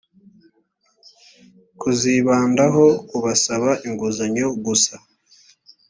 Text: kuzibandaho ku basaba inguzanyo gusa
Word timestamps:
kuzibandaho 1.79 2.85
ku 3.07 3.17
basaba 3.25 3.69
inguzanyo 3.87 4.47
gusa 4.65 4.95